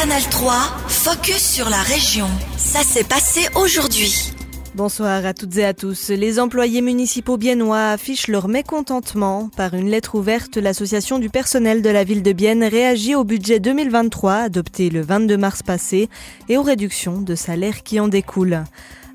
Canal 0.00 0.22
3, 0.30 0.52
focus 0.86 1.54
sur 1.54 1.68
la 1.68 1.82
région. 1.82 2.28
Ça 2.56 2.84
s'est 2.84 3.02
passé 3.02 3.48
aujourd'hui. 3.56 4.32
Bonsoir 4.76 5.26
à 5.26 5.34
toutes 5.34 5.56
et 5.56 5.64
à 5.64 5.74
tous. 5.74 6.10
Les 6.10 6.38
employés 6.38 6.82
municipaux 6.82 7.36
biennois 7.36 7.88
affichent 7.88 8.28
leur 8.28 8.46
mécontentement. 8.46 9.50
Par 9.56 9.74
une 9.74 9.90
lettre 9.90 10.14
ouverte, 10.14 10.56
l'association 10.56 11.18
du 11.18 11.30
personnel 11.30 11.82
de 11.82 11.90
la 11.90 12.04
ville 12.04 12.22
de 12.22 12.30
Bienne 12.30 12.62
réagit 12.62 13.16
au 13.16 13.24
budget 13.24 13.58
2023 13.58 14.34
adopté 14.34 14.88
le 14.88 15.00
22 15.00 15.36
mars 15.36 15.64
passé 15.64 16.08
et 16.48 16.56
aux 16.56 16.62
réductions 16.62 17.20
de 17.20 17.34
salaire 17.34 17.82
qui 17.82 17.98
en 17.98 18.06
découlent. 18.06 18.62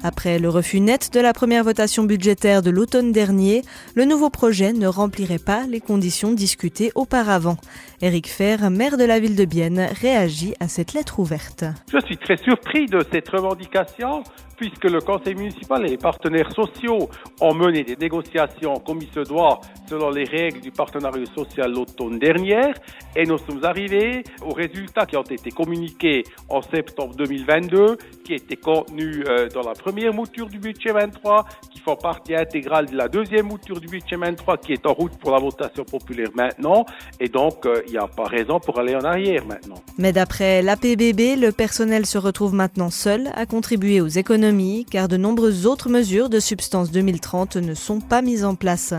Après 0.05 0.37
le 0.37 0.49
refus 0.49 0.81
net 0.81 1.13
de 1.13 1.21
la 1.21 1.31
première 1.31 1.63
votation 1.63 2.03
budgétaire 2.03 2.61
de 2.61 2.69
l'automne 2.69 3.13
dernier, 3.13 3.61
le 3.95 4.03
nouveau 4.03 4.29
projet 4.29 4.73
ne 4.73 4.85
remplirait 4.85 5.39
pas 5.39 5.65
les 5.65 5.79
conditions 5.79 6.33
discutées 6.33 6.91
auparavant. 6.93 7.55
Éric 8.01 8.27
Fer, 8.27 8.69
maire 8.69 8.97
de 8.97 9.05
la 9.05 9.21
ville 9.21 9.37
de 9.37 9.45
Bienne, 9.45 9.87
réagit 10.01 10.55
à 10.59 10.67
cette 10.67 10.93
lettre 10.93 11.19
ouverte. 11.19 11.63
Je 11.91 11.99
suis 12.05 12.17
très 12.17 12.35
surpris 12.35 12.87
de 12.87 12.99
cette 13.13 13.29
revendication 13.29 14.23
puisque 14.63 14.85
le 14.85 15.01
conseil 15.01 15.35
municipal 15.35 15.85
et 15.85 15.89
les 15.89 15.97
partenaires 15.97 16.49
sociaux 16.53 17.09
ont 17.41 17.53
mené 17.53 17.83
des 17.83 17.97
négociations 17.97 18.75
comme 18.75 18.99
il 19.01 19.09
se 19.13 19.19
doit 19.19 19.59
selon 19.89 20.09
les 20.09 20.23
règles 20.23 20.61
du 20.61 20.71
partenariat 20.71 21.25
social 21.35 21.69
l'automne 21.73 22.17
dernière 22.17 22.73
et 23.13 23.25
nous 23.25 23.37
sommes 23.39 23.63
arrivés 23.65 24.23
aux 24.41 24.53
résultats 24.53 25.05
qui 25.05 25.17
ont 25.17 25.23
été 25.23 25.51
communiqués 25.51 26.23
en 26.47 26.61
septembre 26.61 27.13
2022 27.15 27.97
qui 28.23 28.35
étaient 28.35 28.55
contenus 28.55 29.25
euh, 29.27 29.49
dans 29.49 29.63
la 29.63 29.73
première 29.73 30.13
mouture 30.13 30.47
du 30.47 30.59
budget 30.59 30.93
23 30.93 31.45
qui 31.69 31.79
font 31.79 31.97
partie 31.97 32.33
intégrale 32.33 32.85
de 32.85 32.95
la 32.95 33.09
deuxième 33.09 33.47
mouture 33.47 33.81
du 33.81 33.87
budget 33.87 34.15
23 34.15 34.57
qui 34.57 34.71
est 34.71 34.85
en 34.85 34.93
route 34.93 35.17
pour 35.17 35.31
la 35.31 35.39
votation 35.39 35.83
populaire 35.83 36.29
maintenant. 36.35 36.85
Et 37.19 37.27
donc 37.27 37.65
euh, 37.65 37.81
il 37.87 37.91
n'y 37.91 37.97
a 37.97 38.07
pas 38.07 38.23
raison 38.23 38.61
pour 38.61 38.79
aller 38.79 38.95
en 38.95 39.03
arrière 39.03 39.45
maintenant. 39.45 39.81
Mais 39.97 40.13
d'après 40.13 40.61
l'APBB, 40.61 41.35
le 41.37 41.51
personnel 41.51 42.05
se 42.05 42.17
retrouve 42.17 42.53
maintenant 42.53 42.89
seul 42.89 43.29
à 43.35 43.45
contribuer 43.45 43.99
aux 43.99 44.07
économies 44.07 44.52
car 44.89 45.07
de 45.07 45.17
nombreuses 45.17 45.65
autres 45.65 45.89
mesures 45.89 46.29
de 46.29 46.39
substance 46.39 46.91
2030 46.91 47.55
ne 47.57 47.73
sont 47.73 47.99
pas 47.99 48.21
mises 48.21 48.45
en 48.45 48.53
place. 48.55 48.93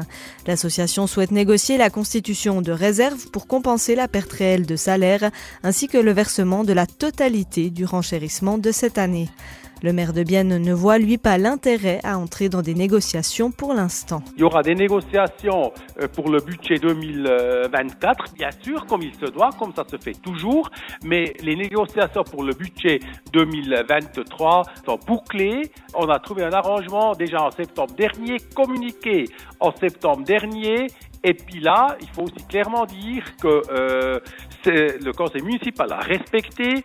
L'association 0.46 1.06
souhaite 1.06 1.30
négocier 1.30 1.78
la 1.78 1.90
constitution 1.90 2.60
de 2.60 2.72
réserves 2.72 3.30
pour 3.30 3.46
compenser 3.46 3.94
la 3.94 4.08
perte 4.08 4.32
réelle 4.32 4.66
de 4.66 4.76
salaire 4.76 5.30
ainsi 5.62 5.86
que 5.86 5.98
le 5.98 6.12
versement 6.12 6.64
de 6.64 6.72
la 6.72 6.86
totalité 6.86 7.70
du 7.70 7.84
renchérissement 7.84 8.58
de 8.58 8.72
cette 8.72 8.98
année. 8.98 9.28
Le 9.84 9.92
maire 9.92 10.14
de 10.14 10.22
Bienne 10.22 10.56
ne 10.56 10.72
voit 10.72 10.96
lui 10.96 11.18
pas 11.18 11.36
l'intérêt 11.36 12.00
à 12.04 12.16
entrer 12.16 12.48
dans 12.48 12.62
des 12.62 12.72
négociations 12.72 13.50
pour 13.50 13.74
l'instant. 13.74 14.22
Il 14.34 14.40
y 14.40 14.42
aura 14.42 14.62
des 14.62 14.74
négociations 14.74 15.74
euh, 16.00 16.08
pour 16.08 16.30
le 16.30 16.40
budget 16.40 16.76
2024, 16.76 18.32
bien 18.32 18.48
sûr, 18.62 18.86
comme 18.86 19.02
il 19.02 19.12
se 19.14 19.30
doit, 19.30 19.50
comme 19.58 19.74
ça 19.74 19.84
se 19.86 19.98
fait 19.98 20.14
toujours, 20.14 20.70
mais 21.04 21.34
les 21.42 21.54
négociations 21.54 22.24
pour 22.24 22.44
le 22.44 22.54
budget 22.54 22.98
2023 23.34 24.62
sont 24.86 24.98
bouclées. 25.06 25.70
On 25.94 26.08
a 26.08 26.18
trouvé 26.18 26.44
un 26.44 26.52
arrangement 26.54 27.12
déjà 27.12 27.42
en 27.42 27.50
septembre 27.50 27.92
dernier, 27.94 28.38
communiqué 28.54 29.26
en 29.60 29.70
septembre 29.70 30.24
dernier, 30.24 30.86
et 31.24 31.32
puis 31.32 31.60
là, 31.60 31.96
il 32.00 32.08
faut 32.08 32.22
aussi 32.22 32.46
clairement 32.48 32.84
dire 32.84 33.24
que 33.36 33.62
euh, 33.70 34.18
le 34.66 35.12
conseil 35.12 35.42
municipal 35.42 35.92
a 35.92 36.00
respecté 36.00 36.84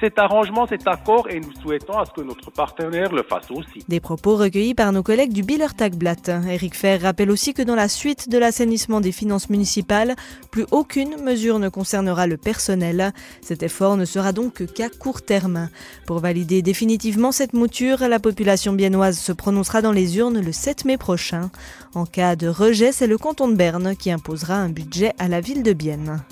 cet, 0.00 0.18
arrangement, 0.18 0.66
cet 0.66 0.86
accord, 0.86 1.28
et 1.28 1.40
nous 1.40 1.52
souhaitons 1.62 1.98
à 1.98 2.04
ce 2.04 2.12
que 2.12 2.20
notre 2.20 2.50
partenaire 2.50 3.12
le 3.12 3.22
fasse 3.22 3.50
aussi. 3.50 3.84
Des 3.88 4.00
propos 4.00 4.36
recueillis 4.36 4.74
par 4.74 4.92
nos 4.92 5.02
collègues 5.02 5.32
du 5.32 5.42
Biller 5.42 5.74
Tagblatt. 5.76 6.30
Eric 6.48 6.74
Fer 6.74 7.00
rappelle 7.02 7.30
aussi 7.30 7.54
que 7.54 7.62
dans 7.62 7.74
la 7.74 7.88
suite 7.88 8.28
de 8.28 8.38
l'assainissement 8.38 9.00
des 9.00 9.12
finances 9.12 9.50
municipales, 9.50 10.14
plus 10.50 10.66
aucune 10.70 11.16
mesure 11.22 11.58
ne 11.58 11.68
concernera 11.68 12.26
le 12.26 12.36
personnel. 12.36 13.12
Cet 13.40 13.62
effort 13.62 13.96
ne 13.96 14.04
sera 14.04 14.32
donc 14.32 14.64
qu'à 14.72 14.88
court 14.88 15.22
terme. 15.22 15.68
Pour 16.06 16.20
valider 16.20 16.62
définitivement 16.62 17.32
cette 17.32 17.52
mouture, 17.52 18.08
la 18.08 18.18
population 18.18 18.72
biennoise 18.72 19.18
se 19.18 19.32
prononcera 19.32 19.82
dans 19.82 19.92
les 19.92 20.18
urnes 20.18 20.40
le 20.40 20.52
7 20.52 20.84
mai 20.84 20.96
prochain. 20.96 21.50
En 21.94 22.06
cas 22.06 22.36
de 22.36 22.48
rejet, 22.48 22.92
c'est 22.92 23.06
le 23.06 23.18
canton 23.18 23.48
de 23.48 23.54
Berne 23.54 23.96
qui 23.96 24.10
imposera 24.10 24.54
un 24.54 24.68
budget 24.68 25.12
à 25.18 25.28
la 25.28 25.40
ville 25.40 25.62
de 25.62 25.72
Bienne. 25.72 26.22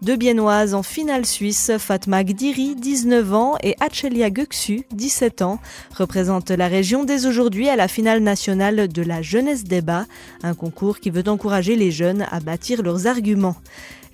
Deux 0.00 0.14
Biennoises 0.14 0.74
en 0.74 0.84
finale 0.84 1.26
suisse, 1.26 1.72
Fatma 1.76 2.22
Gdiri, 2.22 2.76
19 2.76 3.34
ans, 3.34 3.56
et 3.64 3.74
Achelia 3.80 4.30
Göksu, 4.30 4.84
17 4.92 5.42
ans, 5.42 5.58
représentent 5.92 6.52
la 6.52 6.68
région 6.68 7.02
dès 7.02 7.26
aujourd'hui 7.26 7.68
à 7.68 7.74
la 7.74 7.88
finale 7.88 8.20
nationale 8.20 8.86
de 8.86 9.02
la 9.02 9.22
Jeunesse 9.22 9.64
Débat, 9.64 10.06
un 10.44 10.54
concours 10.54 11.00
qui 11.00 11.10
veut 11.10 11.28
encourager 11.28 11.74
les 11.74 11.90
jeunes 11.90 12.26
à 12.30 12.38
bâtir 12.38 12.82
leurs 12.82 13.08
arguments. 13.08 13.56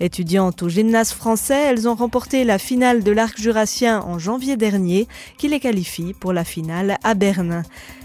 Étudiantes 0.01 0.63
au 0.63 0.71
gymnase 0.71 1.13
français, 1.13 1.61
elles 1.67 1.87
ont 1.87 1.95
remporté 1.95 2.45
la 2.45 2.57
finale 2.59 3.03
de 3.03 3.13
l'arc 3.13 3.39
jurassien 3.39 4.01
en 4.01 4.19
janvier 4.19 4.57
dernier, 4.57 5.07
qui 5.37 5.49
les 5.49 5.61
qualifie 5.61 6.15
pour 6.15 6.33
la 6.33 6.45
finale 6.45 6.97
à 7.05 7.13
Berne. 7.13 7.63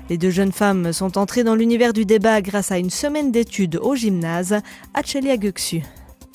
Les 0.09 0.17
deux 0.17 0.31
jeunes 0.31 0.51
femmes 0.51 0.91
sont 0.91 1.17
entrées 1.17 1.45
dans 1.45 1.55
l'univers 1.55 1.93
du 1.93 2.03
débat 2.03 2.41
grâce 2.41 2.73
à 2.73 2.77
une 2.77 2.89
semaine 2.89 3.31
d'études 3.31 3.79
au 3.81 3.95
gymnase. 3.95 4.59
Achelia 4.93 5.37
Göksu. 5.37 5.81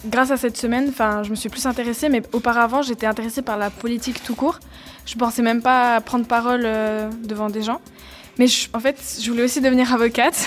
Grâce 0.06 0.30
à 0.30 0.36
cette 0.36 0.56
semaine, 0.56 0.86
enfin, 0.88 1.22
je 1.22 1.30
me 1.30 1.34
suis 1.34 1.48
plus 1.48 1.64
intéressée, 1.66 2.08
mais 2.08 2.22
auparavant, 2.32 2.82
j'étais 2.82 3.06
intéressée 3.06 3.42
par 3.42 3.56
la 3.56 3.70
politique 3.70 4.22
tout 4.22 4.34
court. 4.34 4.60
Je 5.06 5.14
pensais 5.16 5.42
même 5.42 5.62
pas 5.62 6.00
prendre 6.00 6.26
parole 6.26 6.62
euh, 6.64 7.08
devant 7.22 7.48
des 7.48 7.62
gens. 7.62 7.80
Mais 8.38 8.46
en 8.72 8.80
fait, 8.80 9.18
je 9.22 9.30
voulais 9.30 9.44
aussi 9.44 9.60
devenir 9.60 9.92
avocate. 9.92 10.46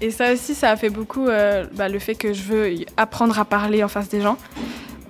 Et 0.00 0.10
ça 0.10 0.32
aussi, 0.32 0.54
ça 0.54 0.70
a 0.70 0.76
fait 0.76 0.90
beaucoup 0.90 1.26
euh, 1.26 1.64
bah, 1.74 1.88
le 1.88 1.98
fait 1.98 2.14
que 2.14 2.32
je 2.32 2.42
veux 2.42 2.74
apprendre 2.96 3.38
à 3.38 3.44
parler 3.44 3.82
en 3.82 3.88
face 3.88 4.08
des 4.08 4.20
gens. 4.20 4.36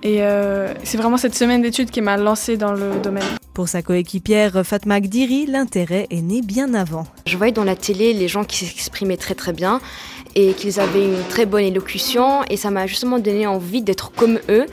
Et 0.03 0.21
euh, 0.21 0.73
c'est 0.83 0.97
vraiment 0.97 1.17
cette 1.17 1.35
semaine 1.35 1.61
d'études 1.61 1.89
qui 1.89 2.01
m'a 2.01 2.15
lancée 2.17 2.57
dans 2.57 2.73
le 2.73 2.99
domaine. 3.01 3.23
Pour 3.53 3.67
sa 3.67 3.81
coéquipière 3.81 4.65
Fatma 4.65 4.99
Gdiri, 4.99 5.47
l'intérêt 5.47 6.07
est 6.11 6.21
né 6.21 6.41
bien 6.41 6.73
avant. 6.73 7.07
Je 7.25 7.37
voyais 7.37 7.53
dans 7.53 7.63
la 7.63 7.75
télé 7.75 8.13
les 8.13 8.27
gens 8.27 8.43
qui 8.43 8.65
s'exprimaient 8.65 9.17
très 9.17 9.33
très 9.33 9.53
bien 9.53 9.79
et 10.35 10.53
qu'ils 10.53 10.79
avaient 10.79 11.05
une 11.05 11.23
très 11.29 11.45
bonne 11.45 11.63
élocution 11.63 12.43
et 12.49 12.57
ça 12.57 12.69
m'a 12.69 12.87
justement 12.87 13.19
donné 13.19 13.47
envie 13.47 13.81
d'être 13.81 14.11
comme 14.11 14.39
eux. 14.49 14.65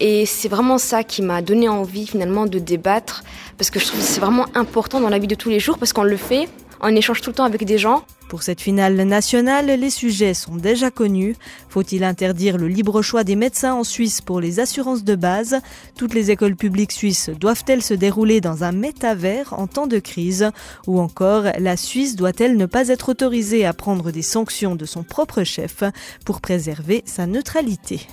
Et 0.00 0.26
c'est 0.26 0.48
vraiment 0.48 0.78
ça 0.78 1.04
qui 1.04 1.22
m'a 1.22 1.40
donné 1.40 1.68
envie 1.68 2.06
finalement 2.06 2.46
de 2.46 2.58
débattre 2.58 3.22
parce 3.56 3.70
que 3.70 3.78
je 3.78 3.86
trouve 3.86 4.00
que 4.00 4.06
c'est 4.06 4.20
vraiment 4.20 4.46
important 4.54 5.00
dans 5.00 5.08
la 5.08 5.18
vie 5.20 5.28
de 5.28 5.36
tous 5.36 5.48
les 5.48 5.60
jours 5.60 5.78
parce 5.78 5.92
qu'on 5.92 6.02
le 6.02 6.16
fait 6.16 6.48
on 6.80 6.94
échange 6.94 7.20
tout 7.22 7.30
le 7.30 7.34
temps 7.34 7.44
avec 7.44 7.64
des 7.64 7.78
gens. 7.78 8.04
Pour 8.34 8.42
cette 8.42 8.60
finale 8.60 8.96
nationale, 8.96 9.66
les 9.66 9.90
sujets 9.90 10.34
sont 10.34 10.56
déjà 10.56 10.90
connus. 10.90 11.36
Faut-il 11.68 12.02
interdire 12.02 12.58
le 12.58 12.66
libre 12.66 13.00
choix 13.00 13.22
des 13.22 13.36
médecins 13.36 13.74
en 13.74 13.84
Suisse 13.84 14.20
pour 14.20 14.40
les 14.40 14.58
assurances 14.58 15.04
de 15.04 15.14
base? 15.14 15.60
Toutes 15.96 16.14
les 16.14 16.32
écoles 16.32 16.56
publiques 16.56 16.90
suisses 16.90 17.30
doivent-elles 17.30 17.80
se 17.80 17.94
dérouler 17.94 18.40
dans 18.40 18.64
un 18.64 18.72
métavers 18.72 19.54
en 19.56 19.68
temps 19.68 19.86
de 19.86 20.00
crise? 20.00 20.50
Ou 20.88 20.98
encore, 20.98 21.44
la 21.60 21.76
Suisse 21.76 22.16
doit-elle 22.16 22.56
ne 22.56 22.66
pas 22.66 22.88
être 22.88 23.10
autorisée 23.10 23.64
à 23.64 23.72
prendre 23.72 24.10
des 24.10 24.22
sanctions 24.22 24.74
de 24.74 24.84
son 24.84 25.04
propre 25.04 25.44
chef 25.44 25.84
pour 26.26 26.40
préserver 26.40 27.04
sa 27.06 27.28
neutralité? 27.28 28.08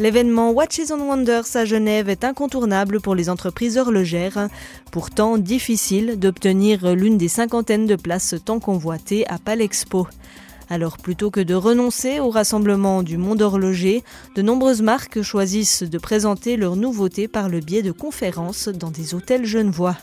L'événement 0.00 0.50
Watches 0.50 0.90
on 0.90 1.08
Wonders 1.08 1.54
à 1.54 1.64
Genève 1.64 2.08
est 2.08 2.24
incontournable 2.24 3.00
pour 3.00 3.14
les 3.14 3.30
entreprises 3.30 3.78
horlogères, 3.78 4.48
pourtant 4.90 5.38
difficile 5.38 6.18
d'obtenir 6.18 6.96
l'une 6.96 7.16
des 7.16 7.28
cinquantaines 7.28 7.86
de 7.86 7.94
places 7.94 8.34
tant 8.44 8.58
convoitées 8.58 9.24
à 9.28 9.38
Palexpo. 9.38 10.08
Alors 10.68 10.98
plutôt 10.98 11.30
que 11.30 11.38
de 11.38 11.54
renoncer 11.54 12.18
au 12.18 12.30
rassemblement 12.30 13.04
du 13.04 13.18
monde 13.18 13.40
horloger, 13.40 14.02
de 14.34 14.42
nombreuses 14.42 14.82
marques 14.82 15.22
choisissent 15.22 15.84
de 15.84 15.98
présenter 15.98 16.56
leurs 16.56 16.74
nouveautés 16.74 17.28
par 17.28 17.48
le 17.48 17.60
biais 17.60 17.82
de 17.82 17.92
conférences 17.92 18.66
dans 18.68 18.90
des 18.90 19.14
hôtels 19.14 19.44
genevois. 19.44 19.96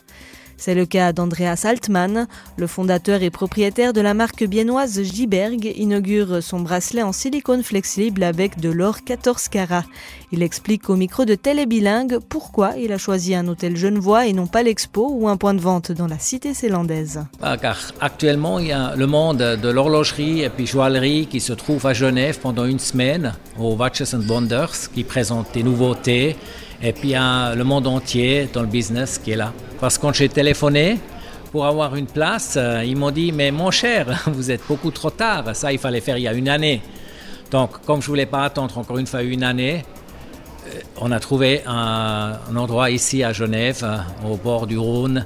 C'est 0.63 0.75
le 0.75 0.85
cas 0.85 1.11
d'Andreas 1.11 1.63
Altmann. 1.65 2.27
Le 2.55 2.67
fondateur 2.67 3.23
et 3.23 3.31
propriétaire 3.31 3.93
de 3.93 4.01
la 4.01 4.13
marque 4.13 4.43
biennoise 4.43 5.01
Giberg 5.01 5.65
inaugure 5.75 6.43
son 6.43 6.59
bracelet 6.59 7.01
en 7.01 7.13
silicone 7.13 7.63
flexible 7.63 8.21
avec 8.21 8.59
de 8.59 8.69
l'or 8.69 9.03
14 9.03 9.47
carats. 9.47 9.85
Il 10.31 10.43
explique 10.43 10.87
au 10.91 10.95
micro 10.95 11.25
de 11.25 11.33
Télébilingue 11.33 12.19
pourquoi 12.29 12.73
il 12.77 12.91
a 12.91 12.99
choisi 12.99 13.33
un 13.33 13.47
hôtel 13.47 13.75
genevois 13.75 14.27
et 14.27 14.33
non 14.33 14.45
pas 14.45 14.61
l'expo 14.61 15.09
ou 15.11 15.27
un 15.27 15.35
point 15.35 15.55
de 15.55 15.61
vente 15.61 15.91
dans 15.91 16.05
la 16.05 16.19
cité 16.19 16.53
zélandaise. 16.53 17.25
Ah, 17.41 17.57
car 17.57 17.79
actuellement, 17.99 18.59
il 18.59 18.67
y 18.67 18.71
a 18.71 18.95
le 18.95 19.07
monde 19.07 19.39
de 19.39 19.69
l'horlogerie 19.69 20.41
et 20.41 20.49
puis 20.49 20.67
joaillerie 20.67 21.25
qui 21.25 21.39
se 21.39 21.53
trouve 21.53 21.87
à 21.87 21.93
Genève 21.93 22.37
pendant 22.39 22.65
une 22.65 22.77
semaine 22.77 23.33
au 23.59 23.73
Watches 23.73 24.13
and 24.13 24.27
Wonders 24.29 24.91
qui 24.93 25.05
présente 25.05 25.55
des 25.55 25.63
nouveautés 25.63 26.35
et 26.83 26.93
puis 26.93 27.09
il 27.09 27.11
y 27.13 27.15
a 27.15 27.55
le 27.55 27.63
monde 27.63 27.87
entier 27.87 28.47
dans 28.53 28.61
le 28.61 28.67
business 28.67 29.17
qui 29.17 29.31
est 29.31 29.37
là. 29.37 29.53
Parce 29.81 29.97
que 29.97 30.03
quand 30.03 30.13
j'ai 30.13 30.29
téléphoné 30.29 30.99
pour 31.51 31.65
avoir 31.65 31.95
une 31.95 32.05
place, 32.05 32.53
euh, 32.55 32.83
ils 32.85 32.95
m'ont 32.95 33.09
dit 33.09 33.31
Mais 33.31 33.49
mon 33.49 33.71
cher, 33.71 34.23
vous 34.27 34.51
êtes 34.51 34.61
beaucoup 34.67 34.91
trop 34.91 35.09
tard. 35.09 35.55
Ça, 35.55 35.73
il 35.73 35.79
fallait 35.79 36.01
faire 36.01 36.17
il 36.17 36.23
y 36.23 36.27
a 36.27 36.33
une 36.33 36.47
année. 36.47 36.83
Donc, 37.49 37.83
comme 37.85 37.99
je 37.99 38.05
ne 38.05 38.11
voulais 38.11 38.25
pas 38.27 38.43
attendre 38.43 38.77
encore 38.77 38.99
une 38.99 39.07
fois 39.07 39.23
une 39.23 39.43
année, 39.43 39.83
euh, 40.67 40.79
on 40.97 41.11
a 41.11 41.19
trouvé 41.19 41.63
un, 41.65 42.37
un 42.49 42.55
endroit 42.55 42.91
ici 42.91 43.23
à 43.23 43.33
Genève, 43.33 43.81
euh, 43.83 43.97
au 44.31 44.37
bord 44.37 44.67
du 44.67 44.77
Rhône, 44.77 45.25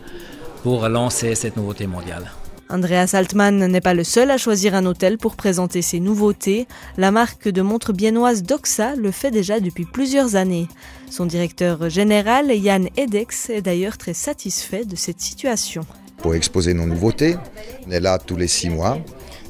pour 0.64 0.88
lancer 0.88 1.36
cette 1.36 1.58
nouveauté 1.58 1.86
mondiale. 1.86 2.32
Andreas 2.70 3.12
Altmann 3.14 3.68
n'est 3.68 3.82
pas 3.82 3.94
le 3.94 4.04
seul 4.04 4.32
à 4.32 4.38
choisir 4.38 4.74
un 4.74 4.86
hôtel 4.86 5.20
pour 5.20 5.36
présenter 5.36 5.84
ses 5.84 6.00
nouveautés. 6.00 6.68
La 6.98 7.12
marque 7.12 7.48
de 7.48 7.62
montres 7.62 7.94
biennoise 7.94 8.42
Doxa 8.42 8.96
le 8.96 9.12
fait 9.12 9.30
déjà 9.30 9.60
depuis 9.60 9.86
plusieurs 9.86 10.36
années. 10.36 10.68
Son 11.12 11.28
directeur 11.28 11.90
général, 11.90 12.52
Yann 12.52 12.90
Edex, 12.98 13.52
est 13.52 13.62
d'ailleurs 13.62 13.98
très 13.98 14.16
satisfait 14.16 14.84
de 14.84 14.96
cette 14.96 15.22
situation. 15.22 15.82
Pour 16.18 16.34
exposer 16.34 16.74
nos 16.74 16.88
nouveautés, 16.88 17.38
on 17.86 17.92
est 17.92 18.00
là 18.00 18.18
tous 18.18 18.36
les 18.36 18.48
six 18.48 18.72
mois. 18.72 18.98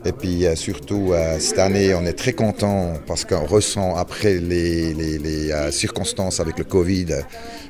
Et 0.06 0.12
puis 0.12 0.46
euh, 0.46 0.56
surtout 0.56 1.14
euh, 1.14 1.40
cette 1.40 1.58
année, 1.58 1.96
on 1.96 2.06
est 2.06 2.14
très 2.14 2.34
content 2.34 2.94
parce 3.08 3.26
qu'on 3.26 3.44
ressent 3.44 3.96
après 3.96 4.36
les, 4.36 5.52
euh, 5.52 5.72
circonstances 5.72 6.40
avec 6.40 6.60
le 6.60 6.64
Covid, 6.64 7.08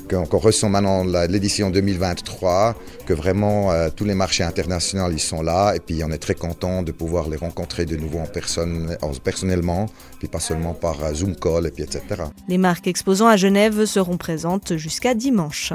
qu'on 0.09 0.37
ressent 0.37 0.67
maintenant 0.67 1.05
l'édition 1.27 1.69
2023, 1.69 2.75
que 3.05 3.13
vraiment 3.13 3.71
tous 3.95 4.05
les 4.05 4.13
marchés 4.13 4.43
internationaux 4.43 5.09
ils 5.11 5.19
sont 5.19 5.41
là. 5.41 5.73
Et 5.75 5.79
puis 5.79 6.03
on 6.03 6.11
est 6.11 6.19
très 6.19 6.35
content 6.35 6.83
de 6.83 6.91
pouvoir 6.91 7.27
les 7.27 7.37
rencontrer 7.37 7.85
de 7.85 7.95
nouveau 7.95 8.19
en 8.19 8.27
personne, 8.27 8.95
personnellement, 9.23 9.87
puis 10.19 10.27
pas 10.27 10.39
seulement 10.39 10.73
par 10.73 10.97
Zoom 11.15 11.35
call 11.35 11.65
et 11.65 11.71
puis 11.71 11.83
etc. 11.83 12.03
Les 12.47 12.59
marques 12.59 12.85
exposant 12.85 13.27
à 13.27 13.37
Genève 13.37 13.85
seront 13.85 14.17
présentes 14.17 14.77
jusqu'à 14.77 15.15
dimanche. 15.15 15.73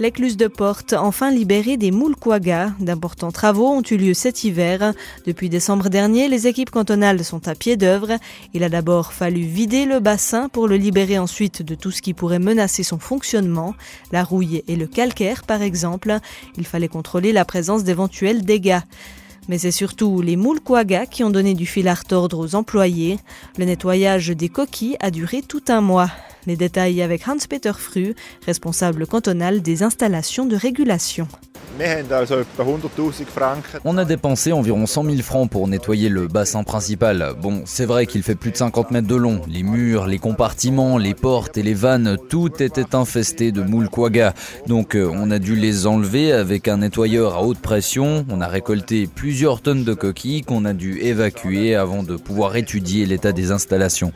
L'écluse 0.00 0.38
de 0.38 0.46
Porte, 0.46 0.94
enfin 0.94 1.30
libérée 1.30 1.76
des 1.76 1.90
moules 1.90 2.16
quagga. 2.16 2.72
D'importants 2.80 3.30
travaux 3.30 3.68
ont 3.68 3.82
eu 3.82 3.98
lieu 3.98 4.14
cet 4.14 4.44
hiver. 4.44 4.94
Depuis 5.26 5.50
décembre 5.50 5.90
dernier, 5.90 6.26
les 6.26 6.46
équipes 6.46 6.70
cantonales 6.70 7.22
sont 7.22 7.46
à 7.46 7.54
pied 7.54 7.76
d'œuvre. 7.76 8.12
Il 8.54 8.64
a 8.64 8.70
d'abord 8.70 9.12
fallu 9.12 9.42
vider 9.42 9.84
le 9.84 10.00
bassin 10.00 10.48
pour 10.48 10.68
le 10.68 10.78
libérer 10.78 11.18
ensuite 11.18 11.60
de 11.60 11.74
tout 11.74 11.90
ce 11.90 12.00
qui 12.00 12.14
pourrait 12.14 12.38
menacer 12.38 12.82
son 12.82 12.98
fonctionnement. 12.98 13.74
La 14.10 14.24
rouille 14.24 14.64
et 14.68 14.76
le 14.76 14.86
calcaire, 14.86 15.42
par 15.42 15.60
exemple. 15.60 16.16
Il 16.56 16.64
fallait 16.64 16.88
contrôler 16.88 17.32
la 17.32 17.44
présence 17.44 17.84
d'éventuels 17.84 18.42
dégâts. 18.42 18.80
Mais 19.50 19.58
c'est 19.58 19.70
surtout 19.70 20.22
les 20.22 20.36
moules 20.36 20.62
quagga 20.62 21.04
qui 21.04 21.24
ont 21.24 21.30
donné 21.30 21.52
du 21.52 21.66
fil 21.66 21.88
à 21.88 21.94
retordre 21.94 22.38
aux 22.38 22.54
employés. 22.54 23.18
Le 23.58 23.66
nettoyage 23.66 24.28
des 24.28 24.48
coquilles 24.48 24.96
a 25.00 25.10
duré 25.10 25.42
tout 25.42 25.64
un 25.68 25.82
mois. 25.82 26.08
Les 26.46 26.56
détails 26.56 27.02
avec 27.02 27.26
Hans-Peter 27.28 27.72
Fru, 27.76 28.14
responsable 28.46 29.06
cantonal 29.06 29.62
des 29.62 29.82
installations 29.82 30.46
de 30.46 30.56
régulation. 30.56 31.28
On 33.84 33.96
a 33.96 34.04
dépensé 34.04 34.52
environ 34.52 34.86
100 34.86 35.04
000 35.04 35.16
francs 35.18 35.48
pour 35.48 35.68
nettoyer 35.68 36.08
le 36.08 36.26
bassin 36.26 36.62
principal. 36.62 37.34
Bon, 37.40 37.62
c'est 37.64 37.86
vrai 37.86 38.06
qu'il 38.06 38.22
fait 38.22 38.34
plus 38.34 38.50
de 38.50 38.56
50 38.56 38.90
mètres 38.90 39.06
de 39.06 39.14
long. 39.14 39.40
Les 39.48 39.62
murs, 39.62 40.06
les 40.06 40.18
compartiments, 40.18 40.98
les 40.98 41.14
portes 41.14 41.56
et 41.56 41.62
les 41.62 41.74
vannes, 41.74 42.18
tout 42.28 42.62
était 42.62 42.94
infesté 42.94 43.52
de 43.52 43.62
moules 43.62 43.88
quagga. 43.88 44.34
Donc 44.66 44.94
euh, 44.94 45.10
on 45.12 45.30
a 45.30 45.38
dû 45.38 45.56
les 45.56 45.86
enlever 45.86 46.32
avec 46.32 46.68
un 46.68 46.78
nettoyeur 46.78 47.34
à 47.34 47.42
haute 47.42 47.60
pression. 47.60 48.26
On 48.28 48.40
a 48.40 48.48
récolté 48.48 49.08
plusieurs 49.12 49.62
tonnes 49.62 49.84
de 49.84 49.94
coquilles 49.94 50.42
qu'on 50.42 50.64
a 50.64 50.72
dû 50.72 50.98
évacuer 51.00 51.76
avant 51.76 52.02
de 52.02 52.16
pouvoir 52.16 52.56
étudier 52.56 53.06
l'état 53.06 53.32
des 53.32 53.52
installations. 53.52 54.12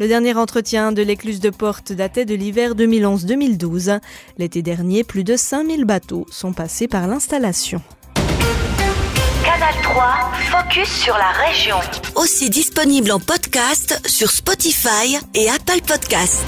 Le 0.00 0.06
dernier 0.06 0.34
entretien 0.34 0.92
de 0.92 1.02
l'écluse 1.02 1.40
de 1.40 1.50
Porte 1.50 1.92
datait 1.92 2.24
de 2.24 2.34
l'hiver 2.34 2.76
2011-2012. 2.76 3.98
L'été 4.38 4.62
dernier, 4.62 5.02
plus 5.02 5.24
de 5.24 5.36
5000 5.36 5.84
bateaux 5.84 6.24
sont 6.30 6.52
passés 6.52 6.86
par 6.86 7.08
l'installation. 7.08 7.82
Canal 9.44 9.74
3, 9.82 10.30
focus 10.52 10.88
sur 10.88 11.14
la 11.14 11.30
région. 11.44 11.76
Aussi 12.14 12.48
disponible 12.48 13.10
en 13.10 13.18
podcast 13.18 14.00
sur 14.06 14.30
Spotify 14.30 15.18
et 15.34 15.48
Apple 15.48 15.82
Podcast. 15.84 16.44